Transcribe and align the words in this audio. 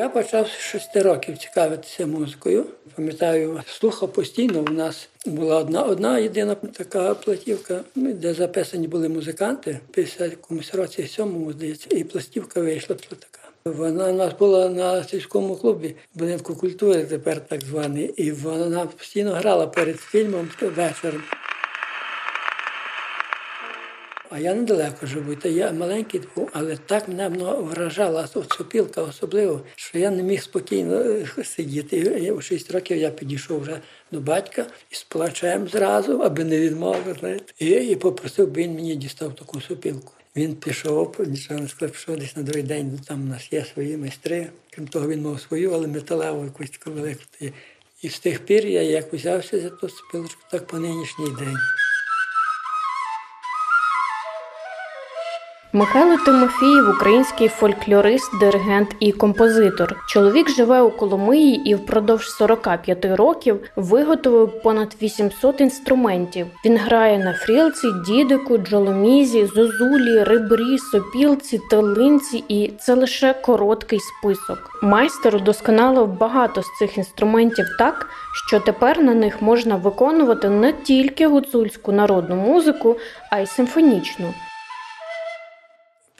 Я 0.00 0.08
почав 0.08 0.46
з 0.46 0.50
шести 0.50 1.02
років 1.02 1.38
цікавитися 1.38 2.06
музикою. 2.06 2.66
Пам'ятаю, 2.96 3.62
слухав 3.66 4.12
постійно. 4.12 4.60
У 4.60 4.72
нас 4.72 5.08
була 5.26 5.58
одна 5.58 5.82
одна 5.82 6.18
єдина 6.18 6.54
така 6.54 7.14
платівка, 7.14 7.80
де 7.94 8.34
записані 8.34 8.88
були 8.88 9.08
музиканти. 9.08 9.80
В 9.88 9.98
50-комусь 9.98 10.76
році, 10.76 11.06
сьомому, 11.06 11.52
здається, 11.52 11.86
і 11.90 12.04
пластівка 12.04 12.60
вийшла 12.60 12.96
така. 12.96 13.40
Вона 13.64 14.08
у 14.08 14.16
нас 14.16 14.32
була 14.38 14.68
на 14.68 15.04
сільському 15.04 15.56
клубі 15.56 15.96
будинку 16.14 16.56
культури, 16.56 17.04
тепер 17.04 17.46
так 17.46 17.64
званий, 17.64 18.14
і 18.16 18.32
вона 18.32 18.86
постійно 18.86 19.30
грала 19.30 19.66
перед 19.66 19.96
фільмом 19.96 20.48
вечором. 20.60 21.22
А 24.32 24.38
я 24.38 24.54
недалеко 24.54 25.06
живу, 25.06 25.34
та 25.34 25.48
я 25.48 25.72
маленький 25.72 26.20
був, 26.36 26.48
але 26.52 26.76
так 26.76 27.08
мене 27.08 27.28
вражала 27.58 28.26
сопілка 28.26 29.02
особливо, 29.02 29.60
що 29.76 29.98
я 29.98 30.10
не 30.10 30.22
міг 30.22 30.42
спокійно 30.42 30.94
е, 30.94 31.44
сидіти. 31.44 32.32
У 32.32 32.40
6 32.40 32.70
років 32.70 32.96
я 32.96 33.10
підійшов 33.10 33.60
вже 33.60 33.80
до 34.12 34.20
батька 34.20 34.66
і 34.90 34.94
з 34.94 35.02
плачем 35.02 35.68
зразу, 35.68 36.18
аби 36.18 36.44
не 36.44 36.60
відмовив, 36.60 37.16
знаєте. 37.20 37.52
І, 37.58 37.66
і 37.66 37.96
попросив, 37.96 38.50
би 38.50 38.62
він 38.62 38.74
мені 38.74 38.96
дістав 38.96 39.34
таку 39.34 39.60
сопілку. 39.60 40.12
Він 40.36 40.54
пішов, 40.54 41.16
нічого 41.26 41.60
не 41.60 41.68
сказав, 41.68 41.90
пішов 41.90 42.16
десь 42.16 42.36
на 42.36 42.42
другий 42.42 42.62
день, 42.62 42.90
ну, 42.92 42.98
там 43.08 43.22
у 43.22 43.26
нас 43.26 43.52
є 43.52 43.64
свої 43.64 43.96
майстри. 43.96 44.46
Крім 44.70 44.88
того, 44.88 45.08
він 45.08 45.22
мав 45.22 45.40
свою, 45.40 45.72
але 45.72 45.86
металеву 45.86 46.44
якусь 46.44 46.70
таку 46.70 46.90
велику. 46.90 47.22
І 48.02 48.08
з 48.08 48.18
тих 48.18 48.38
пір 48.38 48.66
я 48.66 48.82
як 48.82 49.12
взявся 49.12 49.60
за 49.60 49.70
ту 49.70 49.88
сопілочку, 49.88 50.42
так 50.50 50.66
по 50.66 50.78
нинішній 50.78 51.30
день. 51.38 51.56
Михайло 55.72 56.16
Тимофієв 56.16 56.90
український 56.90 57.48
фольклорист, 57.48 58.38
диригент 58.40 58.96
і 59.00 59.12
композитор. 59.12 59.96
Чоловік 60.08 60.50
живе 60.50 60.80
у 60.80 60.90
Коломиї 60.90 61.70
і 61.70 61.74
впродовж 61.74 62.28
45 62.28 63.04
років 63.04 63.60
виготовив 63.76 64.62
понад 64.62 64.96
800 65.02 65.60
інструментів. 65.60 66.46
Він 66.64 66.76
грає 66.76 67.18
на 67.18 67.32
фрілці, 67.32 67.86
дідику, 68.06 68.58
джоломізі, 68.58 69.46
зозулі, 69.46 70.24
ребрі, 70.24 70.78
сопілці, 70.78 71.60
талинці, 71.70 72.44
і 72.48 72.72
це 72.80 72.94
лише 72.94 73.34
короткий 73.34 74.00
список. 74.00 74.58
Майстер 74.82 75.36
удосконалив 75.36 76.06
багато 76.18 76.62
з 76.62 76.78
цих 76.78 76.98
інструментів 76.98 77.64
так, 77.78 78.08
що 78.46 78.60
тепер 78.60 79.02
на 79.02 79.14
них 79.14 79.42
можна 79.42 79.76
виконувати 79.76 80.48
не 80.48 80.72
тільки 80.72 81.26
гуцульську 81.26 81.92
народну 81.92 82.36
музику, 82.36 82.96
а 83.30 83.38
й 83.38 83.46
симфонічну. 83.46 84.34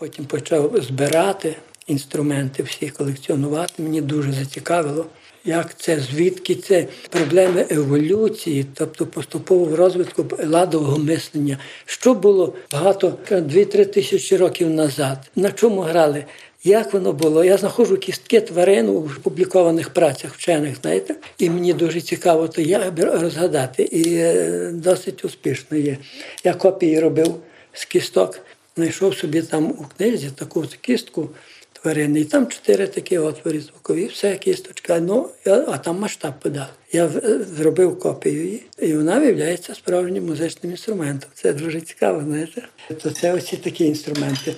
Потім 0.01 0.25
почав 0.25 0.73
збирати 0.83 1.57
інструменти, 1.87 2.63
всі 2.63 2.89
колекціонувати. 2.89 3.83
Мені 3.83 4.01
дуже 4.01 4.33
зацікавило, 4.33 5.07
як 5.45 5.77
це, 5.79 6.01
звідки 6.01 6.55
це 6.55 6.87
проблеми 7.11 7.67
еволюції, 7.71 8.67
тобто 8.75 9.07
поступового 9.07 9.77
розвитку 9.77 10.25
ладового 10.47 10.99
мислення. 10.99 11.59
Що 11.85 12.15
було 12.15 12.55
багато 12.73 13.19
2-3 13.31 13.87
тисячі 13.87 14.37
років 14.37 14.71
назад? 14.71 15.19
На 15.37 15.53
чому 15.53 15.81
грали? 15.81 16.25
Як 16.65 16.93
воно 16.93 17.13
було? 17.13 17.45
Я 17.45 17.57
знаходжу 17.57 17.97
кістки 17.97 18.41
тварин 18.41 18.89
у 18.89 19.03
публікованих 19.23 19.91
працях 19.91 20.35
вчених, 20.35 20.77
знаєте, 20.83 21.15
і 21.39 21.51
мені 21.51 21.73
дуже 21.73 22.01
цікаво 22.01 22.49
то 22.49 22.63
я 22.63 22.93
розгадати. 22.97 23.83
І 23.83 24.15
е, 24.15 24.71
досить 24.75 25.25
успішно 25.25 25.77
є. 25.77 25.97
Я 26.45 26.55
копії 26.55 27.01
робив 27.01 27.35
з 27.73 27.85
кісток 27.85 28.41
знайшов 28.81 29.17
собі 29.17 29.43
там 29.43 29.71
у 29.71 29.87
книзі 29.97 30.31
таку 30.31 30.65
кістку 30.81 31.31
тварини, 31.73 32.21
і 32.21 32.25
там 32.25 32.47
чотири 32.47 32.87
такі 32.87 33.19
отвори 33.19 33.61
звукові, 33.61 34.07
все 34.07 34.37
кісточка. 34.37 35.01
Ну, 35.01 35.29
а 35.47 35.79
там 35.79 35.99
масштаб 35.99 36.41
подав. 36.41 36.67
Я 36.93 37.11
зробив 37.57 37.99
копію 37.99 38.45
її, 38.45 38.65
і 38.79 38.95
вона 38.95 39.19
виявляється 39.19 39.75
справжнім 39.75 40.27
музичним 40.27 40.73
інструментом. 40.73 41.31
Це 41.35 41.53
дуже 41.53 41.81
цікаво, 41.81 42.23
знаєте. 42.27 42.63
То 43.03 43.11
це 43.11 43.35
ось 43.35 43.55
такі 43.63 43.85
інструменти. 43.85 44.55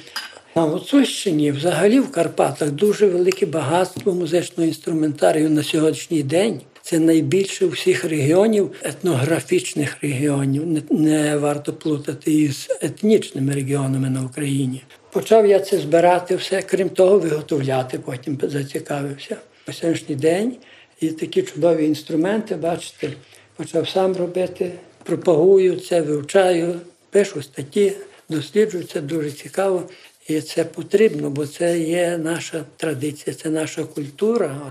На 0.56 0.62
Гуцульщині, 0.62 1.53
взагалі 1.53 2.00
в 2.00 2.11
Карпатах, 2.11 2.71
дуже 2.71 3.06
велике 3.06 3.47
багатство 3.47 4.12
музичного 4.12 4.69
інструментарію 4.69 5.50
на 5.50 5.62
сьогоднішній 5.62 6.22
день. 6.22 6.61
Це 6.84 6.98
найбільше 6.98 7.66
всіх 7.66 8.04
регіонів, 8.04 8.70
етнографічних 8.82 9.97
регіонів. 10.03 10.66
Не, 10.66 10.82
не 10.91 11.37
варто 11.37 11.72
плутати 11.72 12.32
із 12.32 12.69
етнічними 12.81 13.54
регіонами 13.54 14.10
на 14.10 14.25
Україні. 14.25 14.82
Почав 15.12 15.47
я 15.47 15.60
це 15.60 15.78
збирати 15.78 16.37
все, 16.37 16.62
крім 16.62 16.88
того, 16.88 17.19
виготовляти, 17.19 17.98
потім 17.98 18.38
зацікавився. 18.43 19.37
По 19.65 19.72
сьогоднішній 19.72 20.15
день 20.15 20.56
і 21.00 21.09
такі 21.09 21.43
чудові 21.43 21.84
інструменти, 21.84 22.54
бачите, 22.54 23.12
почав 23.56 23.88
сам 23.88 24.16
робити, 24.16 24.72
пропагую 25.03 25.81
це, 25.81 26.00
вивчаю, 26.00 26.81
пишу 27.10 27.43
статті, 27.43 27.93
досліджую 28.28 28.84
це 28.84 29.00
дуже 29.00 29.31
цікаво. 29.31 29.82
І 30.28 30.41
це 30.41 30.64
потрібно, 30.64 31.31
бо 31.31 31.47
це 31.47 31.78
є 31.78 32.19
наша 32.19 32.64
традиція, 32.76 33.37
це 33.37 33.50
наша 33.50 33.84
культура. 33.84 34.70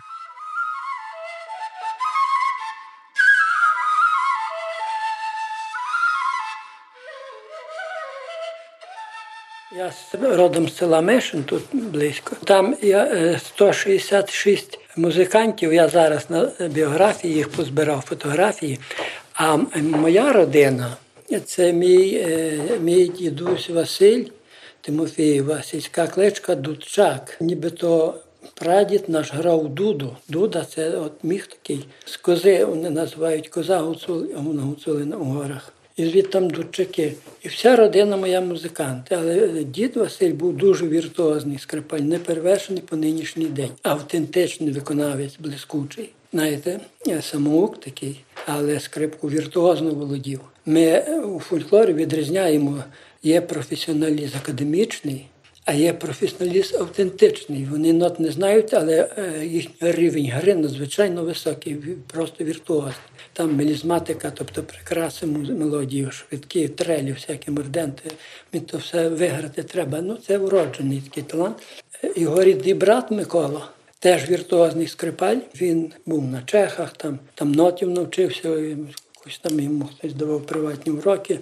Я 9.75 9.91
родом 10.21 10.69
з 10.69 10.75
села 10.75 11.01
Мишин, 11.01 11.43
тут 11.43 11.63
близько. 11.71 12.35
Там 12.43 12.75
я 12.81 13.05
е, 13.05 13.39
166 13.45 14.79
музикантів. 14.97 15.73
Я 15.73 15.89
зараз 15.89 16.29
на 16.29 16.51
біографії 16.67 17.33
їх 17.33 17.49
позбирав 17.49 18.01
фотографії. 18.01 18.79
А 19.33 19.57
моя 19.81 20.33
родина 20.33 20.97
це 21.45 21.73
мій, 21.73 22.23
е, 22.27 22.59
мій 22.81 23.07
дідусь 23.07 23.69
Василь 23.69 24.25
Тимофієва, 24.81 25.63
сільська 25.63 26.07
кличка 26.07 26.55
Дудчак. 26.55 27.37
Нібито 27.39 28.15
прадід 28.53 29.09
наш 29.09 29.33
грав 29.33 29.69
дуду. 29.69 30.17
Дуда 30.27 30.65
це 30.65 30.89
от 30.89 31.13
міг 31.23 31.47
такий. 31.47 31.85
З 32.05 32.17
кози 32.17 32.65
вони 32.65 32.89
називають 32.89 33.47
коза 33.47 33.79
гуцули, 33.79 34.27
на 34.27 34.61
гуцули 34.61 35.05
на 35.05 35.15
горах. 35.15 35.73
І 35.97 36.05
звідтам 36.05 36.49
Дудчаки. 36.49 37.13
І 37.41 37.47
вся 37.47 37.75
родина 37.75 38.17
моя 38.17 38.41
музиканти. 38.41 39.15
Але 39.15 39.63
дід 39.63 39.95
Василь 39.95 40.33
був 40.33 40.57
дуже 40.57 40.87
віртуозний 40.87 41.57
скрипаль, 41.59 41.99
неперевершений 41.99 42.81
по 42.81 42.95
нинішній 42.95 43.45
день. 43.45 43.69
Автентичний 43.83 44.71
виконавець, 44.71 45.37
блискучий. 45.39 46.09
Знаєте, 46.33 46.79
я 47.05 47.21
самоук 47.21 47.79
такий, 47.79 48.23
але 48.45 48.79
скрипку 48.79 49.29
віртуозно 49.29 49.91
володів. 49.93 50.39
Ми 50.65 50.81
е, 50.81 51.19
у 51.19 51.39
фольклорі 51.39 51.93
відрізняємо, 51.93 52.83
є 53.23 53.41
професіоналізм 53.41 54.37
академічний, 54.37 55.25
а 55.71 55.73
є 55.73 55.93
професіоналіст 55.93 56.75
автентичний. 56.75 57.67
Вони 57.71 57.93
нот 57.93 58.19
не 58.19 58.31
знають, 58.31 58.73
але 58.73 59.09
е, 59.17 59.45
їхній 59.45 59.91
рівень 59.91 60.31
гри 60.31 60.55
надзвичайно 60.55 61.23
високий, 61.23 61.75
просто 62.13 62.43
віртуозний. 62.43 62.93
Там 63.33 63.55
мелізматика, 63.55 64.31
тобто 64.35 64.63
прикраси 64.63 65.25
мелодії, 65.25 66.11
швидкі 66.11 66.67
трелі, 66.67 67.11
всякі 67.11 67.51
морденти. 67.51 68.11
Він 68.53 68.61
то 68.61 68.77
все 68.77 69.09
виграти 69.09 69.63
треба. 69.63 70.01
Ну, 70.01 70.17
це 70.27 70.37
вроджений 70.37 71.01
такий 71.01 71.23
талант. 71.23 71.57
Його 72.15 72.43
рідний 72.43 72.73
брат 72.73 73.11
Микола. 73.11 73.67
Теж 73.99 74.29
віртуозний 74.29 74.87
скрипаль. 74.87 75.37
Він 75.61 75.93
був 76.05 76.25
на 76.25 76.41
Чехах, 76.41 76.93
там, 76.97 77.19
там 77.35 77.51
нотів 77.51 77.89
навчився, 77.89 78.49
якось 78.49 79.39
там 79.41 79.59
йому 79.59 79.85
хтось 79.85 80.13
давав 80.13 80.45
приватні 80.45 80.93
уроки. 80.93 81.39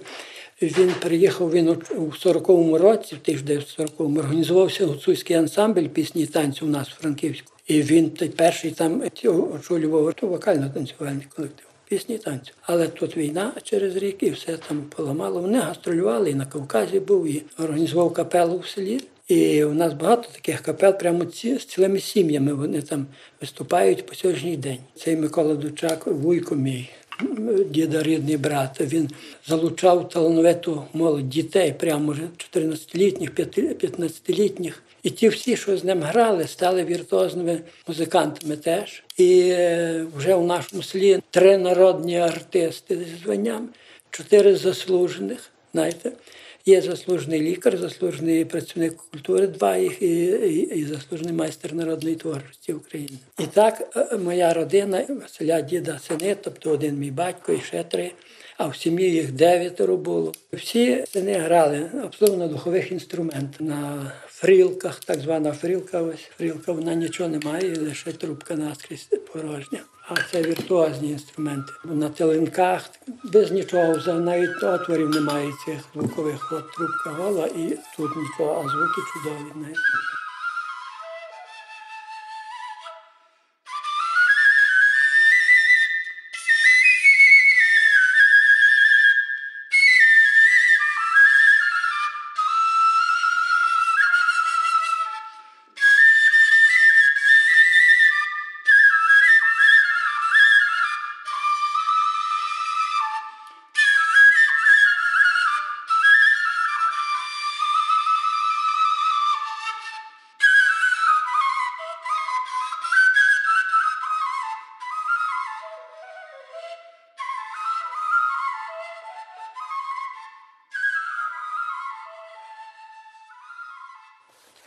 Він 0.62 0.92
приїхав 1.00 1.52
він 1.52 1.68
у 1.68 2.04
40-му 2.04 2.78
році, 2.78 3.14
в 3.14 3.30
1940-му, 3.30 4.20
організувався 4.20 4.86
гуцульський 4.86 5.36
ансамбль 5.36 5.86
пісні 5.86 6.26
танцю 6.26 6.66
у 6.66 6.68
нас 6.68 6.88
в 6.88 7.00
Франківську. 7.00 7.52
І 7.66 7.82
він 7.82 8.10
перший 8.36 8.70
там 8.70 9.02
очолював 9.54 10.14
вокально-танцювальний 10.22 11.26
колектив. 11.36 11.66
Пісні 11.88 12.18
танцю. 12.18 12.52
Але 12.62 12.88
тут 12.88 13.16
війна 13.16 13.52
через 13.62 13.96
рік 13.96 14.22
і 14.22 14.30
все 14.30 14.56
там 14.56 14.82
поламало. 14.96 15.40
Вони 15.40 15.58
гастролювали 15.58 16.30
і 16.30 16.34
на 16.34 16.46
Кавказі 16.46 17.00
був, 17.00 17.26
і 17.26 17.42
організував 17.58 18.12
капелу 18.12 18.58
в 18.58 18.66
селі. 18.66 19.00
І 19.28 19.64
у 19.64 19.74
нас 19.74 19.92
багато 19.92 20.28
таких 20.32 20.60
капел, 20.60 20.98
прямо 20.98 21.24
ці, 21.24 21.58
з 21.58 21.64
цілими 21.64 22.00
сім'ями 22.00 22.54
вони 22.54 22.82
там 22.82 23.06
виступають 23.40 24.06
по 24.06 24.14
сьогоднішній 24.14 24.56
день. 24.56 24.78
Цей 24.96 25.16
Микола 25.16 25.54
Дучак, 25.54 26.06
вуйко 26.06 26.54
мій, 26.54 26.90
діда 27.70 28.02
рідний 28.02 28.36
брат. 28.36 28.80
Він 28.80 29.10
залучав 29.46 30.08
талановиту 30.08 30.84
молодь 30.92 31.28
дітей, 31.28 31.74
прямо 31.78 32.12
вже 32.12 32.22
14-літніх, 32.22 33.30
15-літніх. 33.30 34.82
І 35.02 35.10
ті 35.10 35.28
всі, 35.28 35.56
що 35.56 35.76
з 35.76 35.84
ним 35.84 36.02
грали, 36.02 36.46
стали 36.46 36.84
віртуозними 36.84 37.60
музикантами 37.88 38.56
теж. 38.56 39.02
І 39.16 39.40
е, 39.52 40.06
вже 40.16 40.34
у 40.34 40.46
нашому 40.46 40.82
селі 40.82 41.20
три 41.30 41.58
народні 41.58 42.18
артисти 42.18 42.96
зі 42.96 43.24
званням, 43.24 43.68
чотири 44.10 44.56
заслужених. 44.56 45.50
Знаєте, 45.72 46.12
є 46.66 46.82
заслужений 46.82 47.40
лікар, 47.40 47.76
заслужений 47.76 48.44
працівник 48.44 48.96
культури, 49.12 49.46
два 49.46 49.76
їх 49.76 50.02
і, 50.02 50.24
і, 50.24 50.78
і 50.78 50.84
заслужений 50.84 51.32
майстер 51.32 51.74
народної 51.74 52.16
творчості 52.16 52.72
України. 52.72 53.18
І 53.38 53.46
так 53.46 53.96
е, 53.96 54.16
моя 54.16 54.54
родина, 54.54 55.06
Василя 55.08 55.60
діда, 55.60 55.98
сини, 55.98 56.36
тобто 56.42 56.70
один 56.70 56.98
мій 56.98 57.10
батько 57.10 57.52
і 57.52 57.60
ще 57.60 57.84
три. 57.84 58.12
А 58.56 58.66
в 58.66 58.76
сім'ї 58.76 59.10
їх 59.10 59.32
дев'ятеро 59.32 59.96
було. 59.96 60.32
Всі 60.52 61.04
сини 61.12 61.32
грали 61.32 61.90
абсолютно 62.04 62.48
духових 62.48 62.92
інструментах, 62.92 63.60
на 63.60 64.12
фрілках, 64.26 65.00
так 65.04 65.20
звана 65.20 65.52
фрілка. 65.52 66.02
Ось 66.02 66.28
фрілка, 66.38 66.72
вона 66.72 66.94
нічого 66.94 67.28
не 67.28 67.38
має, 67.38 67.76
лише 67.76 68.12
трубка 68.12 68.54
наскрізь 68.54 69.08
порожня. 69.32 69.80
А 70.12 70.22
це 70.32 70.42
віртуозні 70.42 71.10
інструменти. 71.10 71.72
На 71.84 72.08
теленках 72.08 72.90
без 73.24 73.50
нічого, 73.50 74.12
навіть 74.12 74.62
отворів 74.62 75.10
немає 75.10 75.52
цих 75.64 75.80
звукових. 75.94 76.52
От 76.52 76.72
трубка 76.72 77.10
гола 77.10 77.46
і 77.46 77.78
тут 77.96 78.10
нічого, 78.16 78.64
а 78.64 78.68
звуки 78.68 79.00
чудові. 79.12 79.52
знаєте. 79.54 79.80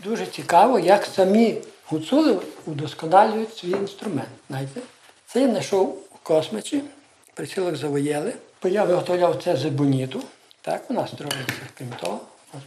Дуже 0.03 0.25
цікаво, 0.25 0.79
як 0.79 1.05
самі 1.05 1.57
гуцули 1.88 2.39
удосконалюють 2.65 3.57
свій 3.57 3.71
інструмент. 3.71 4.29
Знаєте? 4.50 4.81
Це 5.27 5.41
я 5.41 5.50
знайшов 5.50 5.97
у 6.15 6.17
космичі, 6.23 6.83
прицілок 7.33 7.75
завоєли. 7.75 8.33
Я 8.63 8.83
виготовляв 8.83 9.44
це 9.44 9.57
з 9.57 9.65
ебоніту. 9.65 10.21
Так, 10.61 10.83
вона 10.89 11.07
строїться, 11.07 11.53
крім 11.77 11.89
того. 12.01 12.19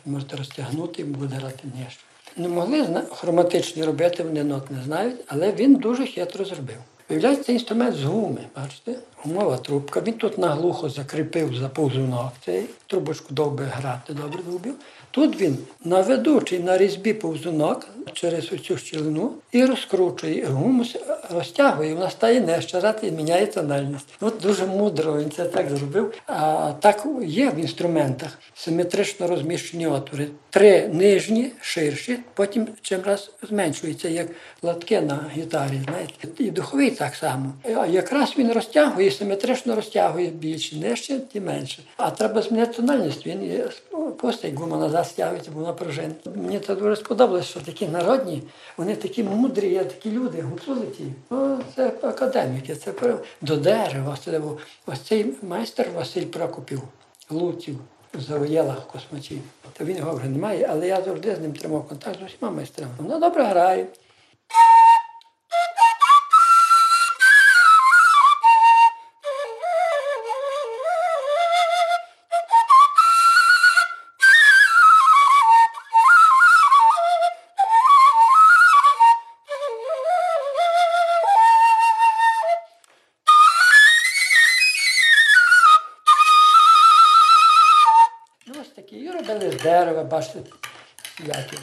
Можете 0.06 0.36
розтягнути 0.36 1.02
і 1.02 1.04
буде 1.04 1.34
грати 1.34 1.68
нижче. 1.78 2.00
Не 2.36 2.48
могли 2.48 3.02
хроматичні 3.12 3.84
робити, 3.84 4.22
вони 4.22 4.44
нот 4.44 4.70
не 4.70 4.82
знають, 4.82 5.16
але 5.26 5.52
він 5.52 5.74
дуже 5.74 6.06
хитро 6.06 6.44
зробив. 6.44 6.76
Виявляється, 7.08 7.44
це 7.44 7.52
інструмент 7.52 7.96
з 7.96 8.04
гуми, 8.04 8.40
бачите? 8.56 8.94
Гумова 9.16 9.56
трубка. 9.56 10.00
Він 10.00 10.14
тут 10.14 10.38
наглухо 10.38 10.88
закріпив 10.88 11.56
за 11.56 11.68
повзунок 11.68 12.32
цей, 12.44 12.66
трубочку 12.86 13.34
довби 13.34 13.64
грати, 13.64 14.12
добре 14.12 14.42
довбив. 14.50 14.74
Тут 15.10 15.40
він 15.40 15.58
на 15.84 16.02
ведучий 16.02 16.58
на 16.58 16.78
різьбі 16.78 17.14
повзунок 17.14 17.88
через 18.12 18.48
цю 18.48 18.76
щілину 18.76 19.32
і 19.52 19.64
розкручує. 19.64 20.46
Гумус 20.46 20.96
розтягує, 21.30 21.94
вона 21.94 22.10
стає 22.10 22.60
грати 22.72 23.06
і 23.06 23.12
міняє 23.12 23.46
тональність. 23.46 24.06
Ну, 24.20 24.32
дуже 24.42 24.66
мудро 24.66 25.18
він 25.18 25.30
це 25.30 25.44
так 25.44 25.70
зробив. 25.70 26.14
А 26.26 26.72
так 26.80 27.06
є 27.24 27.50
в 27.50 27.58
інструментах 27.58 28.38
симетрично 28.54 29.26
розміщені 29.26 29.86
отвори. 29.86 30.26
Три 30.50 30.88
нижні, 30.88 31.52
ширші, 31.60 32.18
потім 32.34 32.68
чим 32.82 33.02
раз 33.02 33.30
зменшується, 33.42 34.08
як 34.08 34.26
латки 34.62 35.00
на 35.00 35.30
гітарі. 35.36 35.80
знаєте. 35.88 36.28
І 36.38 36.50
духовий 36.50 36.90
так 36.90 37.14
само. 37.14 37.52
А 37.64 37.86
якраз 37.86 38.34
він 38.38 38.52
розтягує, 38.52 39.10
симетрично 39.10 39.74
розтягує 39.74 40.26
більше, 40.26 40.76
нижче, 40.76 41.20
ті 41.32 41.40
менше. 41.40 41.82
А 41.96 42.10
треба 42.10 42.42
змінити 42.42 42.72
тональність. 42.72 43.26
Він 43.26 43.44
є 43.44 43.68
постать 44.16 44.54
гума 44.54 44.76
назад 44.76 45.06
стягується, 45.06 45.50
бо 45.54 45.60
вона 45.60 45.72
пружина. 45.72 46.14
Мені 46.34 46.60
це 46.60 46.74
дуже 46.74 46.96
сподобалось, 46.96 47.46
що 47.46 47.60
такі 47.60 47.88
народні, 47.88 48.42
вони 48.76 48.96
такі 48.96 49.22
мудрі, 49.22 49.78
такі 49.78 50.10
люди, 50.10 50.40
гуцули 50.40 50.86
ті. 50.86 51.04
Ну, 51.30 51.60
це 51.76 51.92
академіки, 52.02 52.76
це 52.76 52.92
до 53.40 53.56
дерева. 53.56 54.16
Це 54.24 54.38
був 54.38 54.60
ось 54.86 55.00
цей 55.00 55.34
майстер 55.42 55.90
Василь 55.94 56.24
Прокопів, 56.26 56.82
Луців. 57.30 57.78
в 58.14 58.20
Завоєлах 58.20 58.86
космачів. 58.86 59.38
То 59.78 59.84
він 59.84 59.96
його 59.96 60.14
вже 60.16 60.26
немає, 60.26 60.68
але 60.70 60.88
я 60.88 61.02
завжди 61.02 61.36
з 61.36 61.40
ним 61.40 61.52
тримав 61.52 61.88
контакт 61.88 62.20
з 62.20 62.22
усіма 62.22 62.50
майстрами. 62.50 62.92
Вона 62.98 63.18
добре 63.18 63.44
грає. 63.44 63.86
Дерева, 89.86 90.04
бачите, 90.04 90.40
які. 91.26 91.56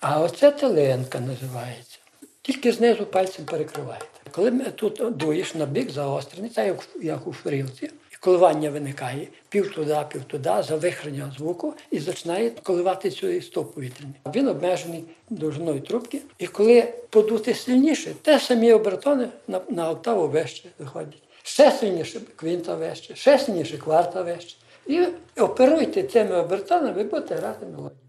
А 0.00 0.20
оце 0.20 0.50
теленка 0.50 1.20
називається. 1.20 1.98
Тільки 2.42 2.72
знизу 2.72 3.06
пальцем 3.06 3.44
перекриваєте. 3.44 4.06
Коли 4.30 4.50
тут 4.50 5.16
дуєш 5.16 5.54
на 5.54 5.66
бік 5.66 5.90
заострений, 5.90 6.50
це 6.50 6.66
як, 6.66 6.88
як 7.02 7.26
у 7.26 7.32
фрілці, 7.32 7.90
і 8.12 8.16
коливання 8.20 8.70
виникає, 8.70 9.28
пів 9.48 9.74
туди, 9.74 9.96
пів 10.12 10.24
туди, 10.24 10.62
завихрення 10.68 11.32
звуку, 11.38 11.74
і 11.90 12.00
починає 12.00 12.50
коливати 12.50 13.10
цю 13.10 13.42
стоп 13.42 13.74
повітряний. 13.74 14.14
Він 14.34 14.48
обмежений 14.48 15.04
довжиною 15.30 15.80
трубки. 15.80 16.20
І 16.38 16.46
коли 16.46 16.82
подути 17.10 17.54
сильніше, 17.54 18.14
те 18.22 18.40
самі 18.40 18.72
обертони 18.72 19.28
на, 19.48 19.60
на 19.68 19.90
октаву 19.90 20.28
вище 20.28 20.68
виходять. 20.78 21.22
Ще 21.42 21.70
сильніше 21.70 22.20
квінта 22.36 22.74
вище, 22.74 23.14
ще 23.14 23.38
сильніше 23.38 23.78
кварта 23.78 24.22
вище. 24.22 24.56
І 24.86 25.06
оперуйте 25.36 26.02
цими 26.02 26.36
обертанами, 26.36 26.92
ви 26.92 27.04
будете 27.04 27.34
грати 27.34 27.66
мелодію. 27.66 28.05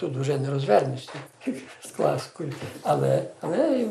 Тут 0.00 0.16
вже 0.16 0.38
не 0.38 0.50
розвернешся 0.50 1.12
з 1.84 1.90
класикою. 1.96 2.52
Але, 2.82 3.22
але 3.40 3.86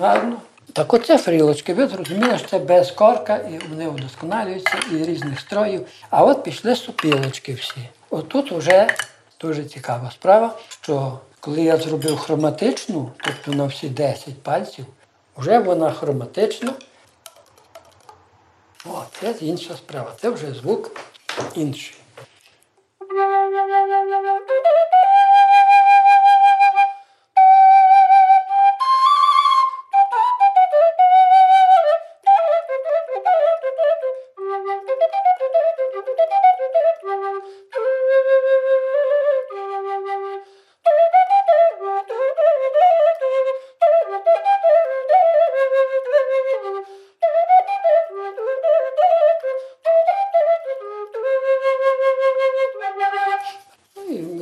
гарно. 0.00 0.36
Так 0.72 0.94
оце 0.94 1.18
фрілочки, 1.18 1.74
ви 1.74 1.86
зрозуміли, 1.86 2.38
що 2.38 2.48
це 2.48 2.58
без 2.58 2.90
корка, 2.90 3.36
і 3.36 3.60
вони 3.70 3.88
удосконалюються 3.88 4.78
і 4.92 5.04
різних 5.04 5.40
строїв. 5.40 5.86
А 6.10 6.24
от 6.24 6.42
пішли 6.42 6.76
сопілочки 6.76 7.54
всі. 7.54 7.88
Отут 8.10 8.52
вже 8.52 8.88
дуже 9.40 9.64
цікава 9.64 10.10
справа, 10.10 10.58
що 10.68 11.18
коли 11.40 11.62
я 11.62 11.76
зробив 11.76 12.18
хроматичну, 12.18 13.10
тобто 13.24 13.52
на 13.58 13.66
всі 13.66 13.88
10 13.88 14.42
пальців, 14.42 14.86
вже 15.36 15.58
вона 15.58 15.92
хроматична. 15.92 16.72
О, 18.86 19.02
це 19.20 19.34
інша 19.40 19.76
справа. 19.76 20.12
Це 20.20 20.30
вже 20.30 20.54
звук 20.54 21.00
інший. 21.54 21.96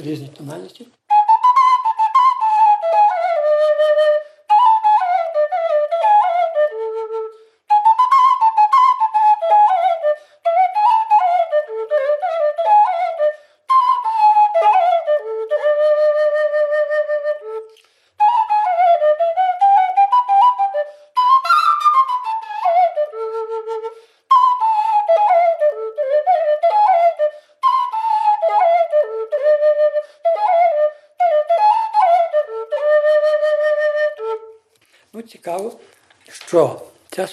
Різні 0.03 0.29
тональності. 0.29 0.87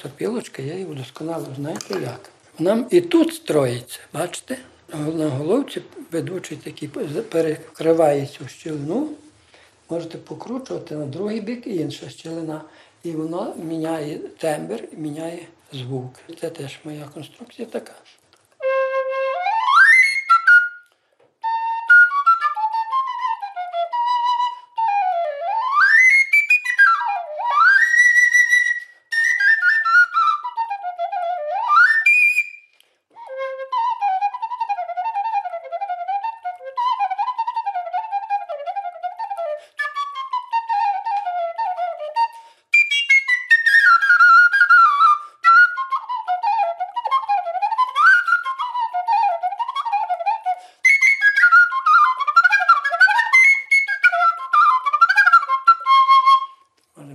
Сопілочка, 0.02 0.62
я 0.62 0.74
її 0.74 0.86
вдосконало 0.86 1.46
знаєте 1.56 1.94
як? 1.94 2.30
Вона 2.60 2.86
і 2.90 3.02
тут 3.02 3.34
строїться, 3.34 4.00
бачите? 4.14 4.58
На 4.94 5.30
головці 5.30 5.82
ведучий 6.12 6.58
такий 6.58 6.90
перекриває 7.30 8.26
цю 8.26 8.48
щілину. 8.48 9.10
Можете 9.90 10.18
покручувати 10.18 10.96
на 10.96 11.06
другий 11.06 11.42
бік 11.42 11.68
і 11.68 11.76
інша 11.76 12.10
щілина. 12.10 12.62
І 13.04 13.12
вона 13.12 13.54
міняє 13.64 14.18
тембр, 14.18 14.84
міняє 14.92 15.48
звук. 15.74 16.14
Це 16.42 16.50
теж 16.50 16.80
моя 16.84 17.06
конструкція 17.14 17.68
така. 17.68 17.94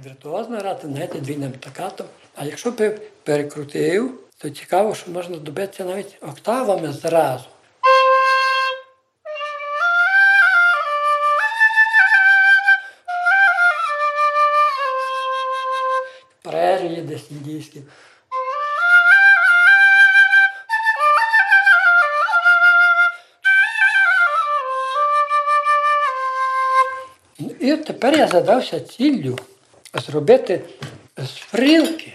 Віртуозно 0.05 0.59
грати, 0.59 0.87
знаєте, 0.87 1.21
двійним 1.21 1.53
токатом. 1.53 2.07
А 2.35 2.45
якщо 2.45 2.71
б 2.71 3.01
перекрутив, 3.23 4.21
то 4.39 4.51
цікаво, 4.51 4.95
що 4.95 5.11
можна 5.11 5.37
добитися 5.37 5.85
навіть 5.85 6.19
октавами 6.21 6.93
зразу. 6.93 7.45
Прерії 16.43 17.03
десь 17.03 17.31
індійські. 17.31 17.83
І 27.61 27.77
тепер 27.77 28.19
я 28.19 28.27
задався 28.27 28.81
ціллю 28.81 29.39
зробити 30.01 30.61
з 31.19 31.29
фрилки, 31.29 32.13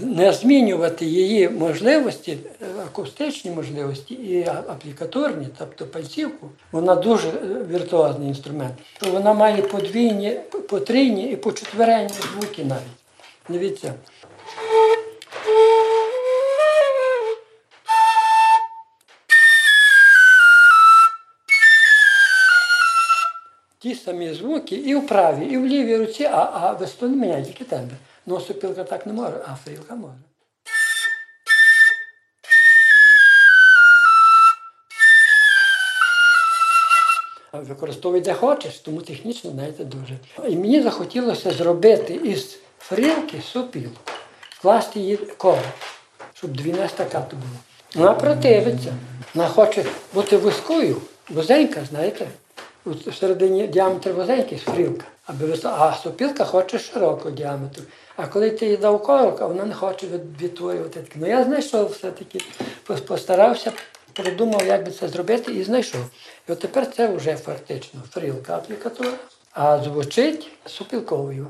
не 0.00 0.32
змінювати 0.32 1.04
її 1.06 1.48
можливості, 1.48 2.38
акустичні 2.86 3.50
можливості 3.50 4.14
і 4.14 4.46
аплікаторні, 4.46 5.46
тобто 5.58 5.86
пальцівку. 5.86 6.50
Вона 6.72 6.94
дуже 6.94 7.28
е, 7.28 7.32
віртуозний 7.70 8.28
інструмент. 8.28 8.74
Вона 9.12 9.34
має 9.34 9.62
подвійні, 9.62 10.40
потрійні 10.68 11.30
і 11.30 11.36
почетверенні 11.36 12.08
звуки 12.08 12.64
навіть. 12.64 12.82
Дивіться. 13.48 13.94
Ті 23.80 23.94
самі 23.94 24.34
звуки 24.34 24.74
і 24.74 24.94
в 24.94 25.06
правій, 25.06 25.46
і 25.46 25.58
в 25.58 25.66
лівій 25.66 25.96
руці, 25.96 26.24
а, 26.24 26.50
а 26.54 26.72
весло 26.72 27.08
не 27.08 27.16
міняє 27.16 27.44
тільки 27.44 27.64
тембр. 27.64 27.94
Ну, 28.26 28.40
сопілка 28.40 28.84
так 28.84 29.06
не 29.06 29.12
може, 29.12 29.44
а 29.46 29.54
фрілка 29.54 29.94
може. 29.94 30.14
Використовуй 37.52 38.20
де 38.20 38.34
хочеш, 38.34 38.78
тому 38.78 39.02
технічно, 39.02 39.50
знаєте, 39.50 39.84
дуже. 39.84 40.16
І 40.48 40.56
мені 40.56 40.82
захотілося 40.82 41.50
зробити 41.50 42.14
із 42.14 42.58
фрілки 42.78 43.42
сопілку, 43.52 44.00
вкласти 44.50 45.00
її 45.00 45.16
коло, 45.16 45.58
щоб 46.34 46.50
двійна 46.50 46.88
стакату 46.88 47.36
було. 47.36 47.58
Вона 47.94 48.14
противиться. 48.14 48.94
Вона 49.34 49.48
хоче 49.48 49.84
бути 50.14 50.36
вузькою, 50.36 50.96
вузенька, 51.28 51.84
знаєте. 51.90 52.26
От 52.84 53.06
Всередині 53.06 53.66
діаметр 53.66 54.10
вузенький 54.10 54.58
висо- 55.46 55.74
а 55.78 55.94
сопілка 56.02 56.44
хоче 56.44 56.78
широкого 56.78 57.30
діаметру. 57.30 57.84
А 58.16 58.26
коли 58.26 58.50
ти 58.50 58.66
їй 58.66 58.76
дав 58.76 59.02
корок, 59.02 59.40
вона 59.40 59.64
не 59.64 59.74
хоче 59.74 60.06
відтворювати 60.40 61.00
таке. 61.00 61.14
Ну 61.16 61.26
я 61.28 61.44
знайшов 61.44 61.90
все-таки, 61.90 62.40
постарався, 63.06 63.72
придумав, 64.12 64.66
як 64.66 64.84
би 64.84 64.90
це 64.90 65.08
зробити, 65.08 65.52
і 65.52 65.62
знайшов. 65.64 66.00
І 66.48 66.52
от 66.52 66.58
тепер 66.58 66.90
це 66.90 67.08
вже 67.08 67.36
фактично 67.36 68.00
фрілка 68.10 68.56
аплікатура, 68.56 69.12
а 69.52 69.78
звучить 69.78 70.48
сопілковою. 70.66 71.46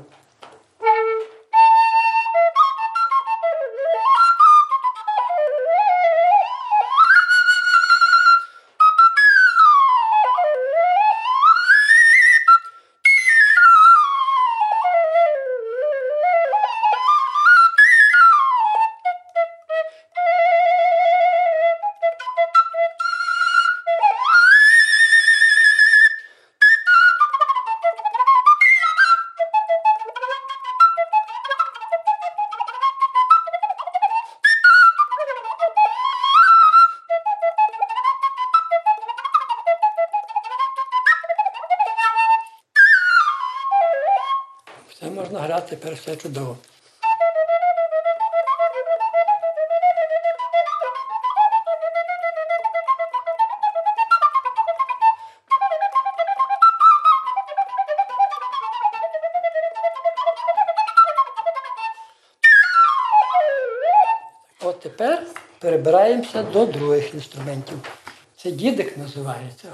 Можна 45.41 45.55
грати 45.55 45.75
тепер 45.75 45.95
все 45.95 46.15
чудово. 46.15 46.57
От 64.63 64.79
тепер 64.79 65.23
перебираємося 65.59 66.43
до 66.43 66.65
других 66.65 67.13
інструментів. 67.13 67.77
Це 68.37 68.51
дідик 68.51 68.97
називається. 68.97 69.67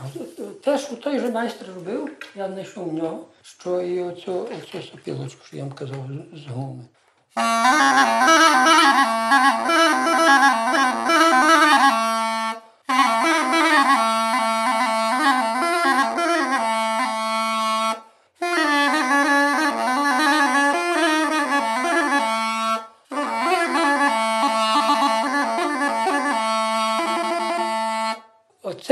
Те, 0.68 0.78
що 0.78 0.96
той 0.96 1.20
же 1.20 1.32
майстер 1.32 1.68
робив, 1.76 2.10
я 2.36 2.48
знайшов 2.48 2.90
в 2.90 2.94
нього, 2.94 3.26
що 3.42 3.82
і 3.82 4.02
оцю, 4.02 4.50
оцю 4.64 4.84
сопілочку, 4.84 5.46
що 5.46 5.58
я 5.58 5.64
вам 5.64 5.72
казав, 5.72 6.06
з 6.34 6.48
гуми. 6.48 6.84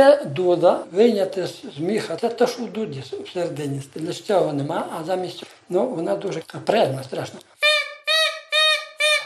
Оце 0.05 0.25
дуда 0.25 0.83
вийняти 0.91 1.47
з 1.47 1.79
міха. 1.79 2.15
Це 2.15 2.29
те, 2.29 2.47
що 2.47 2.63
в 2.63 2.71
дуді 2.71 3.03
всередині. 3.25 3.81
цього 4.13 4.53
нема, 4.53 4.87
а 4.99 5.03
замість 5.03 5.43
ну, 5.69 5.87
вона 5.87 6.15
дуже 6.15 6.41
капрезна, 6.41 7.03
страшна. 7.03 7.39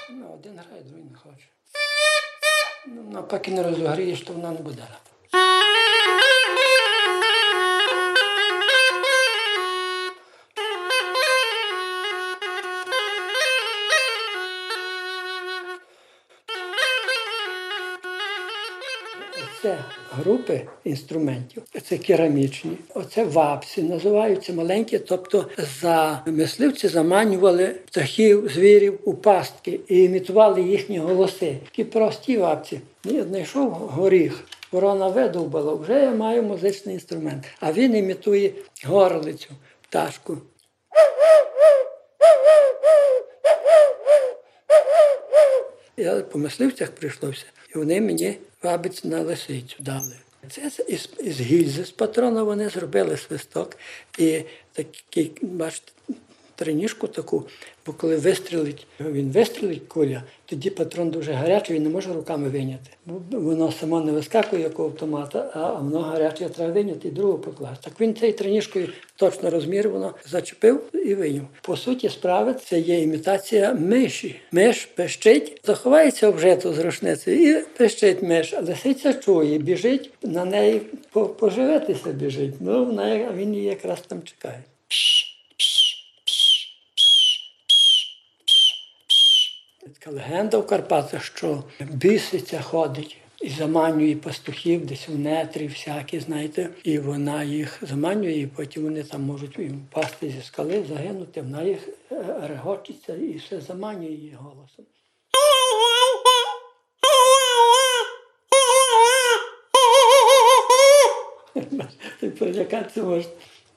Ну, 0.10 0.26
один 0.34 0.60
грає, 0.68 0.84
другий 0.84 1.04
не 1.12 1.18
хоче. 1.18 1.46
Ну, 2.86 3.24
поки 3.24 3.52
не 3.52 3.64
розогрієш, 3.64 4.22
то 4.22 4.34
вона 4.34 4.52
не 4.52 4.60
буде 4.60 4.82
грати. 4.82 5.09
Групи 20.20 20.62
інструментів, 20.84 21.64
це 21.84 21.98
керамічні, 21.98 22.72
оце 22.96 23.24
вапси, 23.24 23.84
називаються 23.84 24.54
маленькі, 24.54 25.00
тобто 25.00 25.46
за 25.82 26.24
мисливці 26.26 26.88
заманювали 26.88 27.68
птахів, 27.68 28.52
звірів 28.54 29.00
у 29.04 29.14
пастки 29.14 29.80
і 29.88 30.04
імітували 30.04 30.62
їхні 30.62 31.00
голоси. 31.00 31.58
Такі 31.66 31.84
прості 31.84 32.38
вапці. 32.38 32.82
Я 33.06 33.24
знайшов 33.24 33.70
горіх. 33.70 34.44
Ворона 34.72 35.08
видовбала, 35.08 35.74
вже 35.74 35.94
я 35.94 36.12
маю 36.12 36.44
музичний 36.44 36.96
інструмент. 36.96 37.44
А 37.60 37.74
він 37.74 37.96
імітує 37.96 38.52
горлицю, 38.86 39.50
пташку. 39.82 40.38
Я 46.00 46.22
по 46.22 46.38
мисливцях 46.38 46.92
прийшлося, 46.92 47.46
і 47.76 47.78
вони 47.78 48.02
мені 48.02 48.38
вабиць 48.64 49.04
на 49.04 49.22
лисицю 49.22 49.76
дали. 49.80 50.16
Це 50.50 50.72
із, 50.88 51.10
із 51.20 51.42
гільзи 51.42 51.86
з 51.86 51.92
патрона 51.92 52.44
вони 52.44 52.70
зробили 52.70 53.18
свисток 53.18 53.78
і 54.18 54.44
такий, 54.74 55.32
бачите, 55.42 55.92
триніжку 56.60 57.08
таку, 57.08 57.44
бо 57.86 57.94
коли 57.94 58.16
вистрілить, 58.18 58.88
він 59.00 59.32
вистрілить 59.32 59.88
куля, 59.88 60.24
тоді 60.46 60.70
патрон 60.70 61.10
дуже 61.10 61.32
гарячий, 61.32 61.76
він 61.76 61.84
не 61.84 61.90
може 61.90 62.14
руками 62.14 62.50
виняти. 62.50 62.90
Бо 63.06 63.40
Воно 63.40 63.72
само 63.72 64.02
не 64.02 64.12
вискакує 64.12 64.62
як 64.62 64.80
у 64.80 64.84
автомата, 64.84 65.52
а 65.54 65.74
воно 65.74 66.00
гаряче 66.00 66.50
треба 66.50 66.74
виняти 66.74 67.08
і 67.08 67.12
другу 67.12 67.38
покласти. 67.38 67.78
Так 67.84 67.94
він 68.02 68.16
цією 68.16 68.38
триніжкою 68.38 68.90
точно 69.16 69.50
розмір, 69.50 69.90
воно 69.90 70.14
зачепив 70.30 70.82
і 70.94 71.16
виняв. 71.16 71.46
По 71.62 71.78
суті, 71.78 72.10
справи 72.10 72.56
це 72.66 72.80
є 72.80 73.02
імітація 73.02 73.74
миші. 73.74 74.36
Миш 74.52 74.86
пищить, 74.86 75.62
заховається 75.64 76.30
в 76.30 76.40
житу 76.40 76.74
з 76.74 76.80
рушницею 76.80 77.50
і 77.50 77.64
пищить 77.78 78.24
миш. 78.24 78.54
Лисиця 78.62 79.14
чує, 79.14 79.58
біжить, 79.58 80.12
на 80.24 80.46
неї 80.46 80.82
поживитися 81.40 82.12
біжить. 82.12 82.54
Ну, 82.60 82.86
вона, 82.86 83.34
він 83.34 83.54
її 83.54 83.66
якраз 83.66 84.02
там 84.08 84.22
чекає. 84.24 84.64
Така 89.94 90.12
легенда 90.12 90.58
в 90.58 90.68
Карпатах, 90.68 91.24
що 91.24 91.64
бісиця 91.80 92.62
ходить 92.62 93.18
і 93.42 93.50
заманює 93.50 94.16
пастухів 94.16 94.86
десь 94.86 95.10
в 95.10 95.20
нетрі 95.20 95.68
всякі, 95.68 96.20
знаєте, 96.20 96.70
і 96.84 97.00
вона 97.00 97.44
їх 97.44 97.80
заманює, 97.82 98.32
і 98.32 98.48
потім 98.48 98.84
вони 98.84 99.04
там 99.04 99.22
можуть 99.22 99.60
впасти 99.60 100.30
зі 100.30 100.42
скали, 100.42 100.84
загинути. 100.90 101.42
Вона 101.42 101.64
їх 101.64 101.90
е, 102.12 102.24
регочиться 102.44 103.16
і 103.16 103.38
все 103.38 103.62
заманює 103.62 104.12
її 104.12 104.38
голосом. 104.40 104.86
Ти 112.20 112.30
перелякатися 112.30 113.04
можна. 113.04 113.32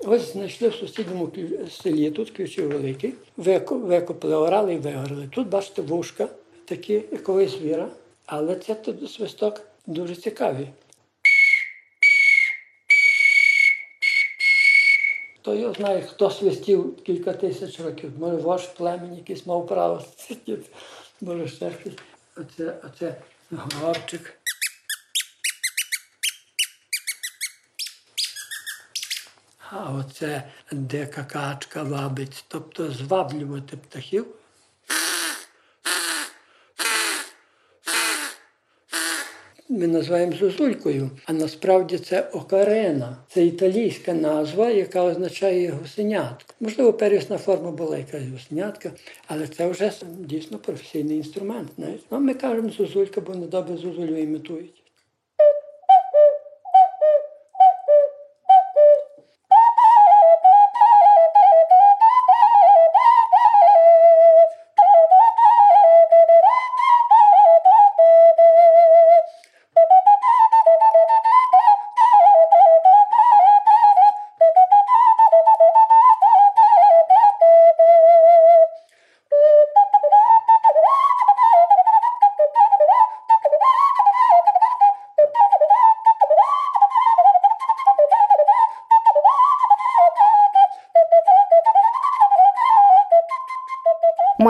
Ось 0.04 0.32
знайшли 0.32 0.68
в 0.68 0.74
сусідньому 0.74 1.32
селі, 1.70 2.10
тут 2.10 2.30
ключі 2.30 2.62
великі, 2.62 3.14
викопали, 3.36 4.34
орали 4.34 4.74
і 4.74 4.78
вигорали. 4.78 5.28
Тут, 5.32 5.48
бачите, 5.48 5.82
вушка, 5.82 6.28
такі 6.64 6.92
якогось 6.92 7.58
звіра, 7.58 7.88
але 8.26 8.56
це 8.56 8.74
тут 8.74 9.10
свисток 9.10 9.60
дуже 9.86 10.16
цікавий. 10.16 10.68
Хто 15.40 15.54
його 15.54 15.74
знає, 15.74 16.02
хто 16.02 16.30
свистів 16.30 16.96
кілька 17.02 17.32
тисяч 17.32 17.80
років. 17.80 18.12
Може, 18.18 18.36
ваш 18.36 18.66
племінь 18.66 19.14
якийсь 19.16 19.46
мав 19.46 19.66
право 19.66 20.02
свистіти, 20.16 20.62
може 21.20 21.48
ще 21.48 21.70
хтось. 21.70 21.92
Оце, 22.36 22.74
оце 22.84 23.14
горчик. 23.50 24.41
А 29.74 29.90
оце 29.98 30.42
дика 30.72 31.24
качка 31.24 31.82
вабить, 31.82 32.44
тобто 32.48 32.90
зваблювати 32.90 33.76
птахів. 33.76 34.26
Ми 39.68 39.86
називаємо 39.86 40.32
зозулькою, 40.32 41.10
а 41.26 41.32
насправді 41.32 41.98
це 41.98 42.20
окарена. 42.20 43.16
Це 43.28 43.46
італійська 43.46 44.12
назва, 44.12 44.70
яка 44.70 45.04
означає 45.04 45.70
гусенятко. 45.70 46.54
Можливо, 46.60 46.92
первісна 46.92 47.38
форма 47.38 47.70
була 47.70 47.98
якась 47.98 48.28
гусенятка, 48.32 48.90
але 49.26 49.46
це 49.46 49.68
вже 49.68 49.92
дійсно 50.18 50.58
професійний 50.58 51.16
інструмент. 51.16 51.68
Ну, 52.10 52.20
ми 52.20 52.34
кажемо 52.34 52.70
зозулька, 52.70 53.20
бо 53.20 53.32
вони 53.32 53.46
добре 53.46 53.76
зозулю 53.76 54.16
імітують. 54.16 54.81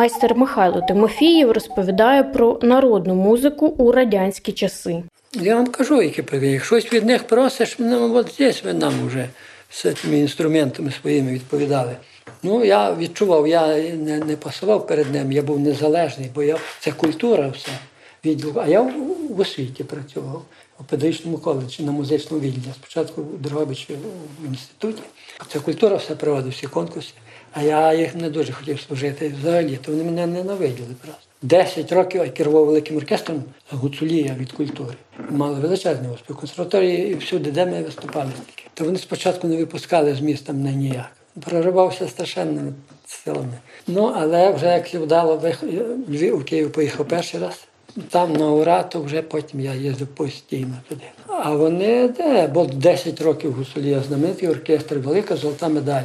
Майстер 0.02 0.34
Михайло 0.34 0.80
Тимофієв 0.88 1.50
розповідає 1.50 2.22
про 2.22 2.58
народну 2.62 3.14
музику 3.14 3.66
у 3.66 3.92
радянські 3.92 4.52
часи. 4.52 5.02
Я 5.32 5.56
вам 5.56 5.66
кажу, 5.66 6.02
які 6.02 6.22
повинні. 6.22 6.60
Щось 6.60 6.92
від 6.92 7.04
них 7.04 7.24
просиш, 7.24 7.76
ну 7.78 8.14
от 8.14 8.32
здесь 8.34 8.64
ви 8.64 8.72
нам 8.72 9.06
вже 9.06 9.28
з 9.70 9.94
цими 9.94 10.18
інструментами 10.18 10.92
своїми 11.02 11.32
відповідали. 11.32 11.96
Ну, 12.42 12.64
я 12.64 12.94
відчував, 12.94 13.48
я 13.48 13.66
не, 13.92 14.18
не 14.18 14.36
пасував 14.36 14.86
перед 14.86 15.12
ним, 15.12 15.32
я 15.32 15.42
був 15.42 15.60
незалежний, 15.60 16.30
бо 16.34 16.42
я, 16.42 16.58
це 16.80 16.92
культура 16.92 17.48
все. 17.48 17.70
А 18.56 18.66
я 18.68 18.80
в, 18.80 18.92
в 19.30 19.40
освіті 19.40 19.84
працював. 19.84 20.42
у 20.80 20.84
педагогічному 20.84 21.38
коледжі 21.38 21.82
на 21.82 21.92
музичному 21.92 22.42
відділі. 22.42 22.72
Спочатку 22.74 23.22
у 23.22 23.38
Дрогобичі 23.38 23.94
в 24.42 24.46
інституті. 24.46 25.02
Це 25.52 25.58
культура 25.60 25.96
все 25.96 26.14
проводив, 26.14 26.52
всі 26.52 26.66
конкурси. 26.66 27.12
А 27.52 27.62
я 27.62 27.94
їх 27.94 28.14
не 28.14 28.30
дуже 28.30 28.52
хотів 28.52 28.80
служити 28.80 29.34
взагалі, 29.40 29.78
то 29.84 29.92
вони 29.92 30.04
мене 30.04 30.26
ненавиділи 30.26 30.88
просто. 31.04 31.20
Десять 31.42 31.92
років 31.92 32.20
я 32.24 32.28
керував 32.28 32.66
великим 32.66 32.96
оркестром 32.96 33.42
Гуцулія 33.70 34.34
від 34.38 34.52
культури. 34.52 34.94
Мали 35.30 35.60
величезний 35.60 36.10
успіх. 36.10 36.36
Консерваторії 36.36 37.10
і 37.12 37.14
всюди, 37.14 37.50
де 37.50 37.66
ми 37.66 37.82
виступали 37.82 38.30
тільки. 38.46 38.68
То 38.74 38.84
вони 38.84 38.98
спочатку 38.98 39.46
не 39.48 39.56
випускали 39.56 40.14
з 40.14 40.20
міста 40.20 40.52
мене 40.52 40.72
ніяк. 40.72 41.10
Проривався 41.40 42.08
страшенними 42.08 42.72
силами. 43.06 43.58
Ну, 43.86 44.12
але 44.16 44.50
вже 44.50 44.66
як 44.66 44.94
вдало 44.94 45.36
вих- 45.36 46.32
у 46.34 46.40
Київ 46.40 46.72
поїхав 46.72 47.08
перший 47.08 47.40
раз. 47.40 47.64
Там 48.08 48.32
на 48.32 48.50
ура, 48.50 48.82
то 48.82 49.02
вже 49.02 49.22
потім 49.22 49.60
я 49.60 49.74
їздив 49.74 50.06
постійно 50.08 50.74
туди. 50.88 51.04
А 51.26 51.50
вони 51.54 52.08
де? 52.08 52.46
Бо 52.46 52.64
10 52.64 53.20
років 53.20 53.52
гусулія, 53.52 54.00
знаменитий 54.00 54.48
оркестр, 54.48 54.98
велика 54.98 55.36
золота 55.36 55.68
медаль. 55.68 56.02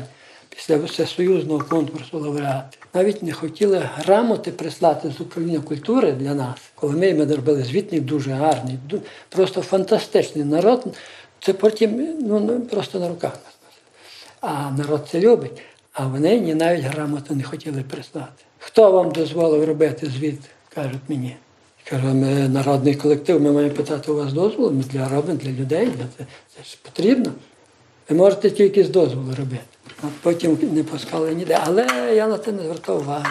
Після 0.49 0.77
всесоюзного 0.77 1.65
конкурсу 1.69 2.19
лауреати. 2.19 2.77
Навіть 2.93 3.23
не 3.23 3.33
хотіли 3.33 3.89
грамоти 3.95 4.51
прислати 4.51 5.13
з 5.17 5.21
управління 5.21 5.59
культури 5.59 6.11
для 6.11 6.33
нас. 6.33 6.55
Коли 6.75 6.95
ми 6.95 7.07
їм 7.07 7.31
робили 7.31 7.63
звітник 7.63 8.03
дуже 8.03 8.31
гарний, 8.31 8.79
просто 9.29 9.61
фантастичний 9.61 10.45
народ. 10.45 10.85
Це 11.39 11.53
потім 11.53 12.17
ну, 12.21 12.39
ну, 12.39 12.61
просто 12.61 12.99
на 12.99 13.09
руках 13.09 13.31
нас. 13.31 13.53
А 14.41 14.71
народ 14.71 15.07
це 15.11 15.19
любить. 15.19 15.61
А 15.93 16.07
вони 16.07 16.39
ні 16.39 16.55
навіть 16.55 16.83
грамоту 16.83 17.35
не 17.35 17.43
хотіли 17.43 17.83
прислати. 17.83 18.43
Хто 18.59 18.91
вам 18.91 19.11
дозволив 19.11 19.65
робити 19.65 20.07
звіт? 20.07 20.39
кажуть 20.77 21.01
мені. 21.07 21.35
Кажу, 21.83 22.07
ми 22.07 22.49
народний 22.49 22.95
колектив, 22.95 23.41
ми 23.41 23.51
маємо 23.51 23.73
питати 23.73 24.11
у 24.11 24.15
вас 24.15 24.33
дозволу, 24.33 24.71
ми 24.71 24.83
для 24.83 25.09
робимо 25.09 25.39
для 25.43 25.51
людей, 25.51 25.85
для 25.85 26.05
це, 26.17 26.25
це 26.55 26.63
ж 26.63 26.77
потрібно. 26.81 27.31
Ви 28.09 28.15
можете 28.15 28.49
тільки 28.49 28.83
з 28.83 28.89
дозволу 28.89 29.35
робити. 29.37 29.63
Потім 30.21 30.57
не 30.73 30.83
пускали 30.83 31.33
ніде. 31.33 31.59
Але 31.65 32.13
я 32.15 32.27
на 32.27 32.37
це 32.37 32.51
не 32.51 32.63
звертав 32.63 32.97
уваги. 32.97 33.25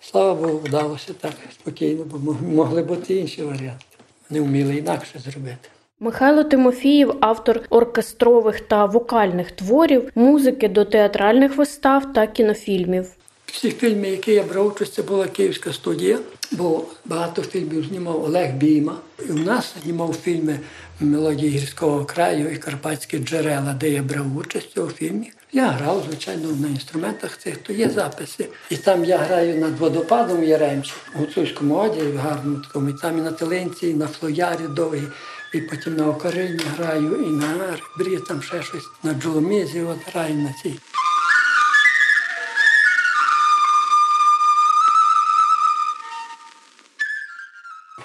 Слава 0.00 0.34
Богу, 0.34 0.58
вдалося 0.58 1.12
так 1.20 1.32
спокійно, 1.52 2.04
бо 2.04 2.36
могли 2.48 2.82
бути 2.82 3.14
інші 3.14 3.42
варіанти. 3.42 3.84
Вони 4.30 4.42
вміли 4.42 4.76
інакше 4.76 5.18
зробити. 5.18 5.68
Михайло 6.00 6.44
Тимофієв 6.44 7.16
автор 7.20 7.60
оркестрових 7.70 8.60
та 8.60 8.84
вокальних 8.84 9.50
творів, 9.50 10.10
музики 10.14 10.68
до 10.68 10.84
театральних 10.84 11.56
вистав 11.56 12.12
та 12.12 12.26
кінофільмів. 12.26 13.06
Всі 13.46 13.70
фільми, 13.70 14.08
які 14.08 14.32
я 14.32 14.42
брав 14.42 14.66
участь, 14.66 14.94
це 14.94 15.02
була 15.02 15.26
київська 15.26 15.72
студія, 15.72 16.18
бо 16.52 16.84
багато 17.04 17.42
фільмів 17.42 17.84
знімав 17.84 18.24
Олег 18.24 18.54
Бійма. 18.54 18.96
І 19.28 19.32
у 19.32 19.38
нас 19.38 19.74
знімав 19.82 20.14
фільми 20.14 20.60
Мелодії 21.00 21.50
гірського 21.50 22.04
краю 22.04 22.50
і 22.50 22.56
Карпатські 22.56 23.18
джерела, 23.18 23.76
де 23.80 23.90
я 23.90 24.02
брав 24.02 24.36
участь 24.36 24.70
у 24.70 24.74
цьому 24.74 24.88
фільмі. 24.88 25.32
Я 25.52 25.68
грав, 25.68 26.04
звичайно, 26.08 26.48
на 26.60 26.68
інструментах 26.68 27.38
цих, 27.38 27.56
то 27.58 27.72
є 27.72 27.90
записи. 27.90 28.48
І 28.70 28.76
там 28.76 29.04
я 29.04 29.18
граю 29.18 29.60
над 29.60 29.78
водопадом 29.78 30.44
Яремчі, 30.44 30.92
у 31.14 31.18
гуцульському 31.18 31.74
одязі, 31.74 32.12
гарному 32.12 32.58
такому, 32.58 32.88
і 32.88 32.92
там 32.92 33.18
і 33.18 33.20
на 33.20 33.30
телинці, 33.30 33.88
і 33.88 33.94
на 33.94 34.06
флоярі 34.06 34.66
довгі, 34.68 35.08
і 35.54 35.60
потім 35.60 35.96
на 35.96 36.08
окарині 36.08 36.60
граю, 36.76 37.22
і 37.26 37.30
на 37.30 37.46
ребрі, 37.52 38.18
там 38.28 38.42
ще 38.42 38.62
щось, 38.62 38.88
на 39.02 39.14
джоломізі 39.14 39.80
от 39.80 39.98
граю 40.12 40.34
на 40.34 40.54
цій. 40.62 40.80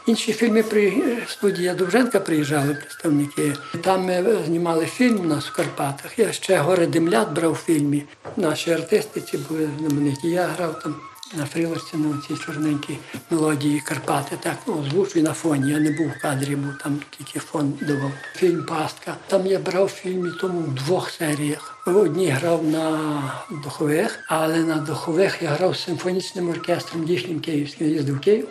Інші 0.05 0.33
фільми 0.33 0.63
при 0.63 1.03
студія 1.27 1.73
Довженка 1.73 2.19
приїжджали 2.19 2.73
представники. 2.73 3.53
Там 3.81 4.05
ми 4.05 4.37
знімали 4.45 4.85
фільм 4.85 5.19
у 5.19 5.23
нас 5.23 5.45
в 5.45 5.53
Карпатах. 5.53 6.19
Я 6.19 6.31
ще 6.31 6.57
горе 6.57 6.87
Демлят 6.87 7.33
брав 7.33 7.51
у 7.51 7.55
фільмі. 7.55 8.03
Наші 8.37 8.71
артисти 8.71 9.21
ці 9.21 9.37
були 9.37 9.69
знамениті. 9.79 10.27
Я 10.27 10.47
грав 10.47 10.79
там 10.83 10.95
на 11.37 11.45
фрілості 11.45 11.97
на 11.97 12.21
цій 12.27 12.43
чорненькій 12.45 12.97
мелодії 13.29 13.79
Карпати. 13.79 14.37
Так 14.39 14.57
ну, 14.67 14.79
озвучую 14.79 15.25
на 15.25 15.33
фоні. 15.33 15.71
Я 15.71 15.79
не 15.79 15.91
був 15.91 16.07
в 16.07 16.21
кадрі, 16.21 16.55
був 16.55 16.73
там 16.83 16.99
тільки 17.17 17.39
фон 17.39 17.73
давав. 17.81 18.11
Фільм 18.35 18.65
Пастка. 18.65 19.15
Там 19.27 19.45
я 19.47 19.59
брав 19.59 19.85
в 19.85 19.89
фільмі 19.89 20.29
тому 20.41 20.59
в 20.59 20.73
двох 20.73 21.09
серіях. 21.09 21.77
В 21.85 21.97
одній 21.97 22.29
грав 22.29 22.63
на 22.63 23.23
духових, 23.63 24.19
але 24.27 24.57
на 24.57 24.75
духових 24.75 25.37
я 25.41 25.49
грав 25.49 25.75
з 25.75 25.83
симфонічним 25.83 26.49
оркестром 26.49 27.03
їхнім 27.03 27.39
київським. 27.39 27.87
Їздив 27.87 28.15
в 28.15 28.19
Київ. 28.19 28.47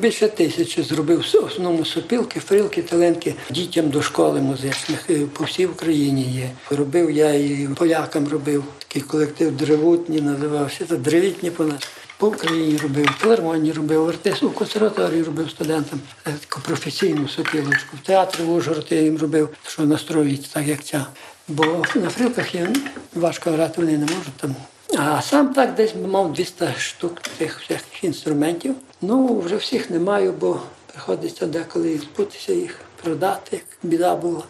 Більше 0.00 0.28
тисячі 0.28 0.82
зробив 0.82 1.18
в 1.34 1.44
основному 1.44 1.84
сопілки, 1.84 2.40
фрилки, 2.40 2.82
таленки 2.82 3.34
дітям 3.50 3.90
до 3.90 4.02
школи 4.02 4.40
музичних. 4.40 5.10
е, 5.10 5.18
По 5.32 5.44
всій 5.44 5.66
Україні 5.66 6.22
є. 6.22 6.50
Робив 6.70 7.10
я 7.10 7.34
і 7.34 7.68
полякам 7.76 8.28
робив. 8.28 8.64
Такий 8.78 9.02
колектив 9.02 9.56
древутні 9.56 10.20
називався. 10.20 10.84
Це 10.88 10.96
древітні 10.96 11.50
по 11.50 11.64
нас. 11.64 11.82
По 12.18 12.28
Україні 12.28 12.76
робив, 12.82 13.10
філармонії 13.20 13.72
робив, 13.72 14.08
артист 14.08 14.42
у 14.42 14.50
консерваторії 14.50 15.22
робив 15.22 15.50
студентам 15.50 16.00
е, 16.26 16.34
таку 16.48 16.60
професійну 16.66 17.28
сопілочку. 17.28 17.96
В 18.02 18.06
театрі 18.06 18.42
в 18.42 18.52
Ужгороді 18.52 18.94
я 18.94 19.00
їм 19.02 19.18
робив, 19.18 19.48
що 19.66 19.82
настроїть 19.82 20.50
так, 20.52 20.66
як 20.66 20.84
ця. 20.84 21.06
Бо 21.48 21.84
на 21.94 22.10
фрилках 22.10 22.54
їм 22.54 22.76
важко 23.14 23.50
грати, 23.50 23.74
вони 23.80 23.92
не 23.92 24.06
можуть 24.06 24.36
там. 24.36 24.54
А 24.96 25.22
сам 25.22 25.54
так 25.54 25.74
десь 25.74 25.94
мав 25.94 26.32
200 26.32 26.64
штук 26.78 27.12
цих 27.38 27.60
всяких 27.60 28.04
інструментів. 28.04 28.74
Ну, 29.00 29.38
вже 29.40 29.56
всіх 29.56 29.90
не 29.90 29.98
маю, 29.98 30.32
бо 30.32 30.60
приходиться 30.92 31.46
деколи 31.46 31.90
і 31.92 31.98
збутися 31.98 32.52
їх, 32.52 32.80
продати, 33.02 33.48
як 33.56 33.64
біда 33.82 34.16
була. 34.16 34.42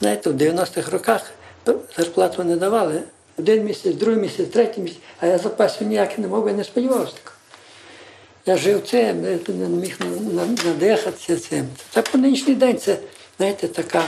Знаєте, 0.00 0.30
в 0.30 0.34
90-х 0.36 0.90
роках 0.90 1.30
зарплату 1.96 2.44
не 2.44 2.56
давали. 2.56 3.02
Один 3.38 3.64
місяць, 3.64 3.94
другий 3.94 4.20
місяць, 4.22 4.48
третій 4.52 4.80
місяць, 4.80 4.98
а 5.20 5.26
я 5.26 5.38
запасів 5.38 5.86
ніяких 5.86 6.18
не 6.18 6.28
мав, 6.28 6.48
я 6.48 6.54
не 6.54 6.64
сподівався. 6.64 7.14
Я 8.46 8.56
жив 8.56 8.82
цим, 8.86 9.24
я 9.24 9.38
не 9.48 9.68
міг 9.68 9.96
на- 10.00 10.32
на- 10.44 10.56
надихатися 10.64 11.36
цим. 11.36 11.66
Та 11.92 12.02
по 12.02 12.18
нинішній 12.18 12.54
день 12.54 12.78
це, 12.78 12.98
знаєте, 13.36 13.68
така, 13.68 14.02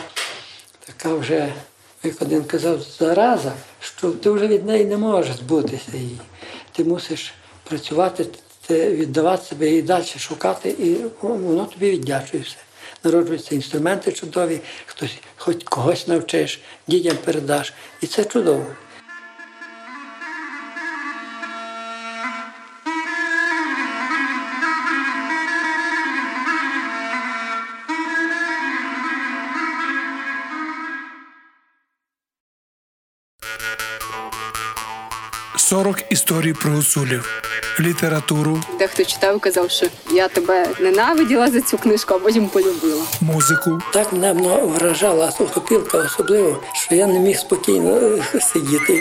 така 0.87 1.15
вже, 1.15 1.53
як 2.07 2.23
один 2.23 2.45
казав, 2.45 2.83
зараза, 2.99 3.53
що 3.81 4.11
ти 4.11 4.31
вже 4.31 4.47
від 4.47 4.67
неї 4.67 4.85
не 4.85 4.97
можеш 4.97 5.37
збутися 5.37 5.97
її. 5.97 6.19
Ти 6.73 6.85
мусиш 6.85 7.35
працювати, 7.65 8.27
ти 8.67 8.91
віддавати 8.91 9.45
себе 9.45 9.71
і 9.71 9.83
далі 9.83 10.05
шукати, 10.19 10.69
і 10.71 10.97
воно 11.21 11.65
тобі 11.65 11.91
віддячує. 11.91 12.45
Народжуються 13.05 13.55
інструменти 13.55 14.13
чудові, 14.13 14.61
хтось 14.87 15.19
хоч 15.37 15.57
когось 15.65 16.09
навчиш, 16.09 16.61
дітям 16.89 17.17
передаш. 17.25 17.73
І 18.01 18.07
це 18.07 18.25
чудово.– 18.25 18.67
40 35.67 36.05
історій 36.11 36.53
про 36.53 36.71
гуцулів, 36.71 37.43
літературу, 37.81 38.61
Дехто 38.79 39.05
читав 39.05 39.41
казав, 39.41 39.71
що 39.71 39.87
я 40.11 40.29
тебе 40.29 40.69
ненавиділа 40.81 41.51
за 41.51 41.61
цю 41.61 41.79
книжку, 41.79 42.15
а 42.15 42.19
потім 42.19 42.49
полюбила. 42.49 43.05
музику, 43.21 43.81
Так 43.93 44.13
мене 44.13 44.57
вражала 44.63 45.33
сухопілка 45.33 45.99
особливо, 45.99 46.63
що 46.75 46.95
я 46.95 47.07
не 47.07 47.19
міг 47.19 47.39
спокійно 47.39 47.97
е, 47.97 48.41
сидіти. 48.41 49.01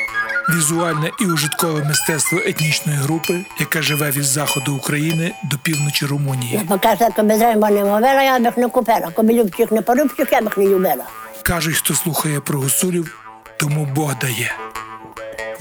візуальне 0.55 1.11
і 1.21 1.25
ужиткове 1.25 1.83
мистецтво 1.83 2.39
етнічної 2.45 2.97
групи, 2.97 3.45
яка 3.59 3.81
живе 3.81 4.11
від 4.11 4.23
заходу 4.23 4.75
України 4.75 5.33
до 5.51 5.57
півночі 5.57 6.05
Румунії. 6.05 6.61
Покаже, 6.67 7.09
коли 7.15 7.37
треба 7.37 7.69
не 7.69 7.83
мовила, 7.83 8.23
я 8.23 8.39
бих 8.39 8.57
не 8.57 8.69
купила. 8.69 9.11
Коли 9.15 9.33
любчих 9.33 9.71
не 9.71 9.81
порубчих, 9.81 10.31
я 10.31 10.41
бих 10.41 10.57
не 10.57 10.65
любила. 10.67 11.05
Кажуть, 11.43 11.75
хто 11.75 11.93
слухає 11.93 12.39
про 12.39 12.59
гусулів, 12.59 13.19
тому 13.57 13.85
Бог 13.95 14.19
дає. 14.19 14.55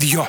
В'йо! 0.00 0.28